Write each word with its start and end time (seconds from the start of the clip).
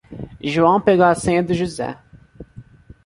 João 0.41 0.81
pegou 0.81 1.05
a 1.05 1.13
senha 1.13 1.43
do 1.43 1.53
José. 1.53 1.95